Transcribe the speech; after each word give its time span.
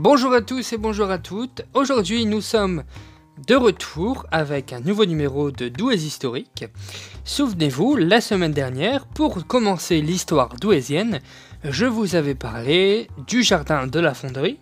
Bonjour 0.00 0.32
à 0.32 0.42
tous 0.42 0.72
et 0.72 0.78
bonjour 0.78 1.10
à 1.10 1.18
toutes. 1.18 1.62
Aujourd'hui, 1.74 2.24
nous 2.24 2.40
sommes 2.40 2.84
de 3.48 3.56
retour 3.56 4.26
avec 4.30 4.72
un 4.72 4.78
nouveau 4.78 5.04
numéro 5.06 5.50
de 5.50 5.66
Douais 5.66 5.96
historique. 5.96 6.66
Souvenez-vous, 7.24 7.96
la 7.96 8.20
semaine 8.20 8.52
dernière, 8.52 9.06
pour 9.06 9.44
commencer 9.44 10.00
l'histoire 10.00 10.54
douaisienne, 10.54 11.18
je 11.64 11.84
vous 11.84 12.14
avais 12.14 12.36
parlé 12.36 13.08
du 13.26 13.42
jardin 13.42 13.88
de 13.88 13.98
la 13.98 14.14
fonderie, 14.14 14.60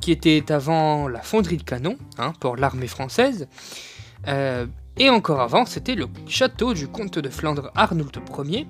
qui 0.00 0.12
était 0.12 0.52
avant 0.52 1.08
la 1.08 1.20
fonderie 1.20 1.56
de 1.56 1.64
canon 1.64 1.96
hein, 2.18 2.32
pour 2.38 2.54
l'armée 2.54 2.86
française. 2.86 3.48
Euh, 4.28 4.66
et 4.96 5.10
encore 5.10 5.40
avant, 5.40 5.66
c'était 5.66 5.96
le 5.96 6.06
château 6.28 6.74
du 6.74 6.86
comte 6.86 7.18
de 7.18 7.28
Flandre 7.28 7.72
Arnould 7.74 8.16
Ier. 8.44 8.68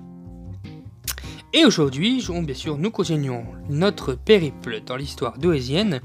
Et 1.53 1.65
aujourd'hui, 1.65 2.25
bien 2.29 2.55
sûr, 2.55 2.77
nous 2.77 2.91
continuons 2.91 3.43
notre 3.67 4.13
périple 4.13 4.79
dans 4.85 4.95
l'histoire 4.95 5.37
douaisienne. 5.37 5.99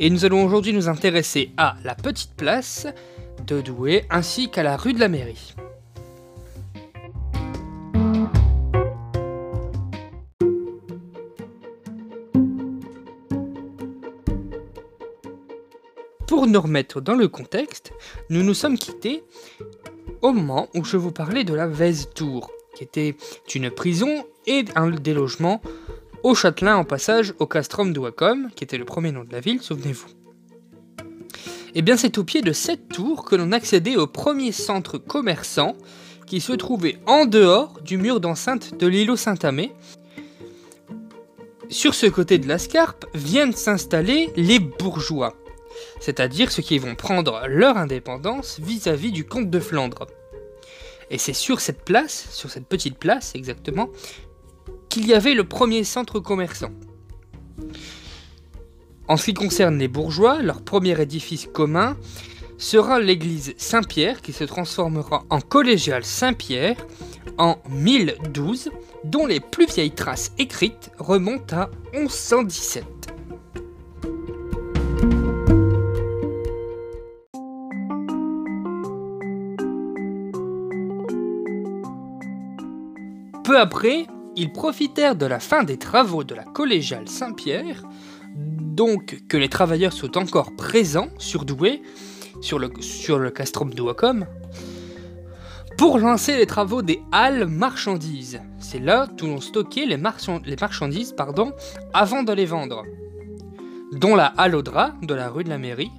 Et 0.00 0.10
nous 0.10 0.24
allons 0.24 0.44
aujourd'hui 0.44 0.72
nous 0.72 0.88
intéresser 0.88 1.52
à 1.56 1.76
la 1.84 1.94
petite 1.94 2.34
place 2.34 2.88
de 3.46 3.60
Douai 3.60 4.04
ainsi 4.10 4.50
qu'à 4.50 4.64
la 4.64 4.76
rue 4.76 4.92
de 4.92 4.98
la 4.98 5.06
mairie. 5.06 5.54
Pour 16.26 16.48
nous 16.48 16.60
remettre 16.60 17.00
dans 17.00 17.14
le 17.14 17.28
contexte, 17.28 17.92
nous 18.28 18.42
nous 18.42 18.54
sommes 18.54 18.78
quittés 18.78 19.22
au 20.20 20.32
moment 20.32 20.68
où 20.74 20.84
je 20.84 20.96
vous 20.96 21.12
parlais 21.12 21.44
de 21.44 21.54
la 21.54 21.68
Vèze 21.68 22.08
Tour, 22.12 22.50
qui 22.74 22.82
était 22.82 23.14
une 23.54 23.70
prison 23.70 24.24
et 24.46 24.64
un 24.74 24.90
délogement 24.90 25.60
au 26.22 26.34
Châtelain 26.34 26.76
en 26.76 26.84
passage 26.84 27.34
au 27.38 27.46
castrum 27.46 27.92
de 27.92 28.00
Wacom, 28.00 28.50
qui 28.54 28.64
était 28.64 28.78
le 28.78 28.84
premier 28.84 29.12
nom 29.12 29.24
de 29.24 29.32
la 29.32 29.40
ville, 29.40 29.62
souvenez-vous. 29.62 30.08
Et 31.72 31.78
eh 31.78 31.82
bien 31.82 31.96
c'est 31.96 32.18
au 32.18 32.24
pied 32.24 32.42
de 32.42 32.52
cette 32.52 32.88
tour 32.88 33.24
que 33.24 33.36
l'on 33.36 33.52
accédait 33.52 33.96
au 33.96 34.08
premier 34.08 34.50
centre 34.50 34.98
commerçant 34.98 35.76
qui 36.26 36.40
se 36.40 36.52
trouvait 36.52 36.98
en 37.06 37.26
dehors 37.26 37.80
du 37.82 37.96
mur 37.96 38.20
d'enceinte 38.20 38.76
de 38.76 38.86
l'îlot 38.88 39.16
Saint-Amé. 39.16 39.72
Sur 41.68 41.94
ce 41.94 42.06
côté 42.06 42.38
de 42.38 42.48
la 42.48 42.58
Scarpe 42.58 43.06
viennent 43.14 43.52
s'installer 43.52 44.30
les 44.34 44.58
bourgeois, 44.58 45.34
c'est-à-dire 46.00 46.50
ceux 46.50 46.64
qui 46.64 46.78
vont 46.78 46.96
prendre 46.96 47.42
leur 47.46 47.76
indépendance 47.76 48.58
vis-à-vis 48.60 49.12
du 49.12 49.24
comte 49.24 49.50
de 49.50 49.60
Flandre. 49.60 50.08
Et 51.10 51.18
c'est 51.18 51.32
sur 51.32 51.60
cette 51.60 51.82
place, 51.82 52.28
sur 52.32 52.50
cette 52.50 52.66
petite 52.66 52.98
place 52.98 53.34
exactement, 53.34 53.88
qu'il 54.90 55.06
y 55.06 55.14
avait 55.14 55.34
le 55.34 55.44
premier 55.44 55.84
centre 55.84 56.20
commerçant. 56.20 56.72
En 59.08 59.16
ce 59.16 59.24
qui 59.24 59.34
concerne 59.34 59.78
les 59.78 59.88
bourgeois, 59.88 60.42
leur 60.42 60.62
premier 60.62 61.00
édifice 61.00 61.48
commun 61.52 61.96
sera 62.58 63.00
l'église 63.00 63.54
Saint-Pierre 63.56 64.20
qui 64.20 64.32
se 64.32 64.44
transformera 64.44 65.24
en 65.30 65.40
collégiale 65.40 66.04
Saint-Pierre 66.04 66.76
en 67.38 67.56
1012, 67.70 68.70
dont 69.04 69.26
les 69.26 69.40
plus 69.40 69.66
vieilles 69.66 69.94
traces 69.94 70.32
écrites 70.38 70.90
remontent 70.98 71.56
à 71.56 71.70
1117. 71.94 72.84
Peu 83.42 83.58
après, 83.58 84.06
ils 84.36 84.52
profitèrent 84.52 85.16
de 85.16 85.26
la 85.26 85.40
fin 85.40 85.64
des 85.64 85.76
travaux 85.76 86.24
de 86.24 86.34
la 86.34 86.44
collégiale 86.44 87.08
Saint-Pierre, 87.08 87.82
donc 88.36 89.22
que 89.28 89.36
les 89.36 89.48
travailleurs 89.48 89.92
soient 89.92 90.16
encore 90.16 90.54
présents 90.56 91.08
sur 91.18 91.44
Douai, 91.44 91.82
sur 92.40 92.58
le, 92.58 92.70
sur 92.80 93.18
le 93.18 93.30
castrum 93.30 93.74
de 93.74 93.82
pour 95.76 95.98
lancer 95.98 96.36
les 96.36 96.46
travaux 96.46 96.82
des 96.82 97.02
halles 97.10 97.46
marchandises. 97.46 98.40
C'est 98.58 98.78
là 98.78 99.08
où 99.22 99.26
l'on 99.26 99.40
stockait 99.40 99.86
les, 99.86 99.96
les 100.44 100.56
marchandises 100.56 101.14
avant 101.94 102.22
de 102.22 102.32
les 102.32 102.44
vendre, 102.44 102.84
dont 103.92 104.14
la 104.14 104.26
halle 104.26 104.56
au 104.56 104.62
drap 104.62 104.92
de 105.02 105.14
la 105.14 105.30
rue 105.30 105.44
de 105.44 105.48
la 105.48 105.58
mairie 105.58 105.90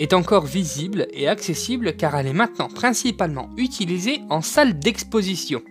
est 0.00 0.14
encore 0.14 0.46
visible 0.46 1.06
et 1.12 1.28
accessible 1.28 1.94
car 1.94 2.16
elle 2.16 2.26
est 2.26 2.32
maintenant 2.32 2.68
principalement 2.68 3.50
utilisée 3.56 4.20
en 4.30 4.40
salle 4.40 4.78
d'exposition. 4.78 5.62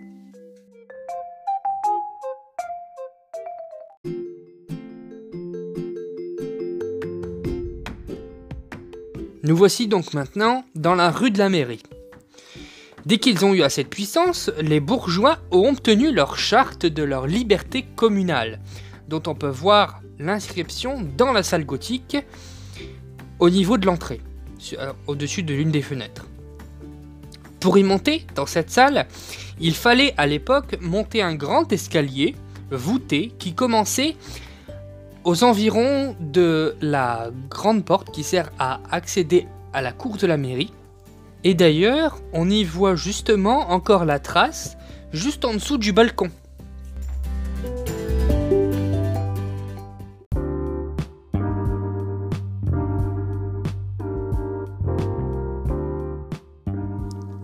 Nous 9.50 9.56
voici 9.56 9.88
donc 9.88 10.14
maintenant 10.14 10.64
dans 10.76 10.94
la 10.94 11.10
rue 11.10 11.32
de 11.32 11.38
la 11.38 11.48
mairie. 11.48 11.82
Dès 13.04 13.18
qu'ils 13.18 13.44
ont 13.44 13.52
eu 13.52 13.62
assez 13.62 13.82
de 13.82 13.88
puissance, 13.88 14.48
les 14.60 14.78
bourgeois 14.78 15.38
ont 15.50 15.70
obtenu 15.70 16.12
leur 16.12 16.38
charte 16.38 16.86
de 16.86 17.02
leur 17.02 17.26
liberté 17.26 17.84
communale, 17.96 18.60
dont 19.08 19.20
on 19.26 19.34
peut 19.34 19.48
voir 19.48 20.02
l'inscription 20.20 21.04
dans 21.18 21.32
la 21.32 21.42
salle 21.42 21.64
gothique 21.64 22.16
au 23.40 23.50
niveau 23.50 23.76
de 23.76 23.86
l'entrée, 23.86 24.20
euh, 24.74 24.92
au-dessus 25.08 25.42
de 25.42 25.52
l'une 25.52 25.72
des 25.72 25.82
fenêtres. 25.82 26.28
Pour 27.58 27.76
y 27.76 27.82
monter 27.82 28.28
dans 28.36 28.46
cette 28.46 28.70
salle, 28.70 29.08
il 29.58 29.74
fallait 29.74 30.14
à 30.16 30.28
l'époque 30.28 30.76
monter 30.80 31.22
un 31.22 31.34
grand 31.34 31.72
escalier 31.72 32.36
voûté 32.70 33.32
qui 33.36 33.54
commençait 33.54 34.14
aux 35.24 35.44
environs 35.44 36.16
de 36.20 36.76
la 36.80 37.30
grande 37.48 37.84
porte 37.84 38.10
qui 38.10 38.22
sert 38.22 38.50
à 38.58 38.80
accéder 38.90 39.46
à 39.72 39.82
la 39.82 39.92
cour 39.92 40.16
de 40.16 40.26
la 40.26 40.36
mairie. 40.36 40.72
Et 41.44 41.54
d'ailleurs, 41.54 42.20
on 42.32 42.50
y 42.50 42.64
voit 42.64 42.96
justement 42.96 43.70
encore 43.70 44.04
la 44.04 44.18
trace 44.18 44.76
juste 45.12 45.44
en 45.44 45.54
dessous 45.54 45.78
du 45.78 45.92
balcon. 45.92 46.30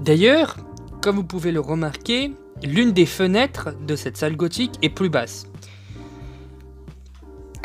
D'ailleurs, 0.06 0.56
comme 1.02 1.16
vous 1.16 1.24
pouvez 1.24 1.50
le 1.50 1.58
remarquer, 1.58 2.32
l'une 2.62 2.92
des 2.92 3.06
fenêtres 3.06 3.70
de 3.86 3.96
cette 3.96 4.16
salle 4.16 4.36
gothique 4.36 4.78
est 4.82 4.88
plus 4.88 5.08
basse. 5.08 5.48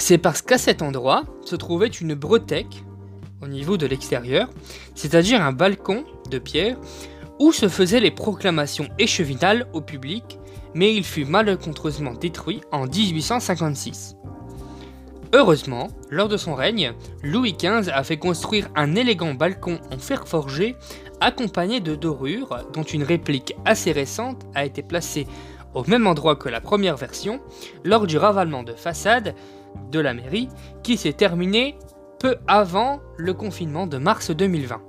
C'est 0.02 0.18
parce 0.18 0.42
qu'à 0.42 0.58
cet 0.58 0.82
endroit 0.82 1.26
se 1.46 1.56
trouvait 1.56 1.86
une 1.86 2.16
bretèque 2.16 2.84
au 3.40 3.48
niveau 3.48 3.78
de 3.78 3.86
l'extérieur, 3.86 4.50
c'est-à-dire 4.96 5.44
un 5.44 5.52
balcon 5.52 6.06
de 6.32 6.40
pierre 6.40 6.76
où 7.40 7.52
se 7.52 7.70
faisaient 7.70 8.00
les 8.00 8.10
proclamations 8.10 8.90
échevinales 8.98 9.68
au 9.74 9.80
public, 9.80 10.40
mais 10.74 10.96
il 10.96 11.04
fut 11.04 11.26
malencontreusement 11.26 12.16
détruit 12.16 12.62
en 12.72 12.88
1856. 12.88 14.16
Heureusement, 15.34 15.90
lors 16.10 16.30
de 16.30 16.36
son 16.36 16.56
règne, 16.56 16.94
Louis 17.22 17.54
XV 17.54 17.92
a 17.94 18.04
fait 18.04 18.18
construire 18.18 18.70
un 18.76 18.96
élégant 18.96 19.36
balcon 19.36 19.80
en 19.94 20.00
fer 20.00 20.28
forgé 20.28 20.76
accompagné 21.20 21.80
de 21.80 21.94
dorures 21.94 22.66
dont 22.74 22.82
une 22.82 23.04
réplique 23.04 23.56
assez 23.66 23.92
récente 23.92 24.48
a 24.56 24.66
été 24.66 24.82
placée 24.82 25.28
au 25.76 25.86
même 25.86 26.08
endroit 26.08 26.36
que 26.36 26.50
la 26.50 26.60
première 26.60 26.98
version 26.98 27.40
lors 27.84 28.08
du 28.08 28.18
ravalement 28.18 28.64
de 28.64 28.74
façade 28.74 29.36
de 29.92 30.00
la 30.00 30.14
mairie 30.14 30.50
qui 30.84 30.98
s'est 30.98 31.14
terminé 31.14 31.78
peu 32.20 32.38
avant 32.48 33.00
le 33.18 33.34
confinement 33.34 33.88
de 33.88 33.98
mars 33.98 34.32
2020. 34.32 34.82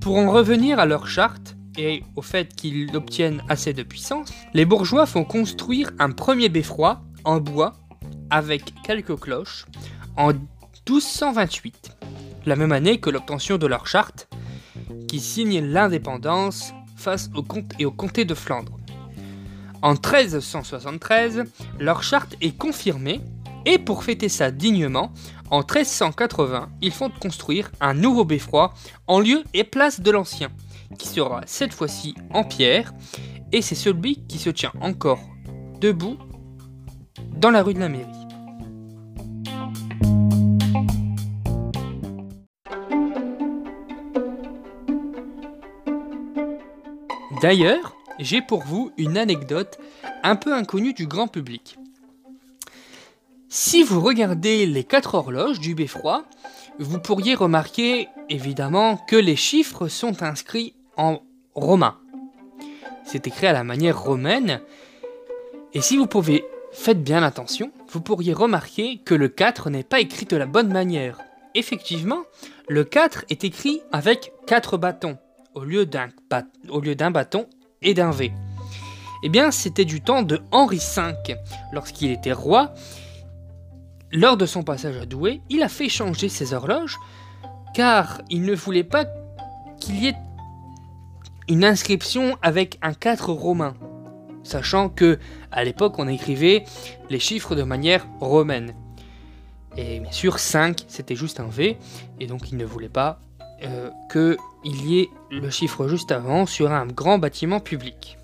Pour 0.00 0.18
en 0.18 0.30
revenir 0.30 0.78
à 0.78 0.86
leur 0.86 1.08
charte 1.08 1.56
et 1.78 2.02
au 2.14 2.22
fait 2.22 2.54
qu'ils 2.54 2.94
obtiennent 2.94 3.42
assez 3.48 3.72
de 3.72 3.82
puissance, 3.82 4.32
les 4.52 4.64
bourgeois 4.64 5.06
font 5.06 5.24
construire 5.24 5.90
un 5.98 6.10
premier 6.10 6.48
beffroi 6.48 7.00
en 7.24 7.40
bois 7.40 7.72
avec 8.30 8.74
quelques 8.82 9.18
cloches 9.18 9.66
en 10.16 10.32
1228, 10.32 11.96
la 12.46 12.56
même 12.56 12.72
année 12.72 12.98
que 12.98 13.08
l'obtention 13.08 13.56
de 13.56 13.66
leur 13.66 13.86
charte 13.86 14.28
qui 15.14 15.20
signe 15.20 15.60
l'indépendance 15.60 16.74
face 16.96 17.30
au 17.36 17.44
comte 17.44 17.70
et 17.78 17.84
au 17.84 17.92
comté 17.92 18.24
de 18.24 18.34
Flandre. 18.34 18.80
En 19.80 19.92
1373, 19.92 21.44
leur 21.78 22.02
charte 22.02 22.34
est 22.40 22.58
confirmée 22.58 23.20
et 23.64 23.78
pour 23.78 24.02
fêter 24.02 24.28
ça 24.28 24.50
dignement, 24.50 25.12
en 25.52 25.58
1380, 25.58 26.68
ils 26.82 26.90
font 26.90 27.10
construire 27.10 27.70
un 27.80 27.94
nouveau 27.94 28.24
beffroi 28.24 28.74
en 29.06 29.20
lieu 29.20 29.44
et 29.54 29.62
place 29.62 30.00
de 30.00 30.10
l'ancien, 30.10 30.48
qui 30.98 31.06
sera 31.06 31.42
cette 31.46 31.74
fois-ci 31.74 32.16
en 32.30 32.42
pierre, 32.42 32.92
et 33.52 33.62
c'est 33.62 33.76
celui 33.76 34.26
qui 34.26 34.40
se 34.40 34.50
tient 34.50 34.72
encore 34.80 35.20
debout 35.80 36.18
dans 37.36 37.52
la 37.52 37.62
rue 37.62 37.74
de 37.74 37.78
la 37.78 37.88
mairie. 37.88 38.23
D'ailleurs, 47.44 47.94
j'ai 48.18 48.40
pour 48.40 48.62
vous 48.62 48.90
une 48.96 49.18
anecdote 49.18 49.78
un 50.22 50.34
peu 50.34 50.54
inconnue 50.54 50.94
du 50.94 51.06
grand 51.06 51.28
public. 51.28 51.76
Si 53.50 53.82
vous 53.82 54.00
regardez 54.00 54.64
les 54.64 54.82
quatre 54.82 55.14
horloges 55.14 55.60
du 55.60 55.74
beffroi, 55.74 56.24
vous 56.78 56.98
pourriez 56.98 57.34
remarquer 57.34 58.08
évidemment 58.30 58.96
que 58.96 59.16
les 59.16 59.36
chiffres 59.36 59.88
sont 59.88 60.22
inscrits 60.22 60.72
en 60.96 61.20
romain. 61.54 61.98
C'est 63.04 63.26
écrit 63.26 63.48
à 63.48 63.52
la 63.52 63.62
manière 63.62 64.02
romaine. 64.02 64.62
Et 65.74 65.82
si 65.82 65.98
vous 65.98 66.06
pouvez, 66.06 66.46
faites 66.72 67.04
bien 67.04 67.22
attention, 67.22 67.72
vous 67.90 68.00
pourriez 68.00 68.32
remarquer 68.32 69.02
que 69.04 69.14
le 69.14 69.28
4 69.28 69.68
n'est 69.68 69.82
pas 69.82 70.00
écrit 70.00 70.24
de 70.24 70.38
la 70.38 70.46
bonne 70.46 70.72
manière. 70.72 71.18
Effectivement, 71.54 72.22
le 72.68 72.84
4 72.84 73.26
est 73.28 73.44
écrit 73.44 73.82
avec 73.92 74.32
4 74.46 74.78
bâtons 74.78 75.18
au 75.54 75.64
lieu 75.64 75.86
d'un 75.86 77.10
bâton 77.10 77.46
et 77.82 77.94
d'un 77.94 78.10
V. 78.10 78.32
Eh 79.22 79.28
bien, 79.28 79.50
c'était 79.50 79.84
du 79.84 80.00
temps 80.00 80.22
de 80.22 80.42
Henri 80.50 80.78
V. 80.96 81.36
Lorsqu'il 81.72 82.10
était 82.10 82.32
roi, 82.32 82.74
lors 84.12 84.36
de 84.36 84.46
son 84.46 84.62
passage 84.62 84.96
à 84.96 85.06
Douai, 85.06 85.40
il 85.48 85.62
a 85.62 85.68
fait 85.68 85.88
changer 85.88 86.28
ses 86.28 86.52
horloges 86.52 86.98
car 87.74 88.22
il 88.30 88.42
ne 88.42 88.54
voulait 88.54 88.84
pas 88.84 89.06
qu'il 89.80 89.98
y 90.02 90.08
ait 90.08 90.16
une 91.48 91.64
inscription 91.64 92.38
avec 92.40 92.78
un 92.80 92.94
4 92.94 93.32
romain, 93.32 93.74
sachant 94.44 94.88
que 94.88 95.18
à 95.50 95.64
l'époque 95.64 95.98
on 95.98 96.08
écrivait 96.08 96.64
les 97.10 97.18
chiffres 97.18 97.54
de 97.54 97.64
manière 97.64 98.06
romaine. 98.20 98.74
Et 99.76 99.98
bien 100.00 100.12
sûr 100.12 100.38
5 100.38 100.84
c'était 100.86 101.16
juste 101.16 101.40
un 101.40 101.48
V 101.48 101.76
et 102.20 102.26
donc 102.26 102.52
il 102.52 102.56
ne 102.56 102.64
voulait 102.64 102.88
pas 102.88 103.20
euh, 103.62 103.90
qu'il 104.10 104.86
y 104.86 105.00
ait 105.00 105.10
le 105.30 105.50
chiffre 105.50 105.88
juste 105.88 106.12
avant 106.12 106.46
sur 106.46 106.72
un 106.72 106.86
grand 106.86 107.18
bâtiment 107.18 107.60
public. 107.60 108.18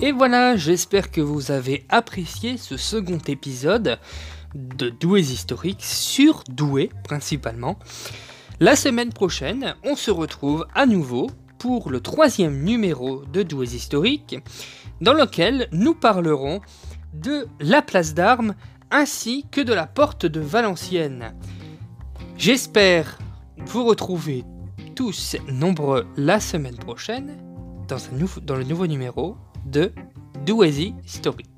Et 0.00 0.10
voilà, 0.10 0.56
j'espère 0.56 1.12
que 1.12 1.20
vous 1.20 1.52
avez 1.52 1.86
apprécié 1.88 2.56
ce 2.56 2.76
second 2.76 3.20
épisode 3.28 4.00
de 4.52 4.88
Doués 4.90 5.20
historiques 5.20 5.84
sur 5.84 6.42
Douai 6.50 6.90
principalement. 7.04 7.78
La 8.58 8.74
semaine 8.74 9.12
prochaine, 9.12 9.76
on 9.84 9.94
se 9.94 10.10
retrouve 10.10 10.66
à 10.74 10.86
nouveau 10.86 11.30
pour 11.58 11.90
le 11.90 12.00
troisième 12.00 12.64
numéro 12.64 13.24
de 13.32 13.44
Doués 13.44 13.76
historiques, 13.76 14.36
dans 15.02 15.14
lequel 15.14 15.68
nous 15.72 15.94
parlerons 15.94 16.60
de 17.12 17.48
la 17.60 17.82
place 17.82 18.14
d'armes 18.14 18.54
ainsi 18.90 19.44
que 19.50 19.60
de 19.60 19.74
la 19.74 19.86
porte 19.86 20.26
de 20.26 20.40
Valenciennes. 20.40 21.34
J'espère 22.38 23.18
vous 23.58 23.84
retrouver 23.84 24.44
tous 24.94 25.36
nombreux 25.48 26.06
la 26.16 26.38
semaine 26.38 26.76
prochaine 26.76 27.36
dans, 27.88 28.56
le 28.56 28.64
nouveau 28.64 28.86
numéro 28.86 29.36
de 29.66 29.92
Douaisis 30.46 30.94
Story. 31.04 31.51